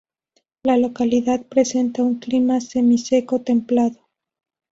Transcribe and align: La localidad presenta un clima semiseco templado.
La 0.63 0.77
localidad 0.79 1.45
presenta 1.45 2.01
un 2.01 2.17
clima 2.17 2.59
semiseco 2.59 3.41
templado. 3.41 3.99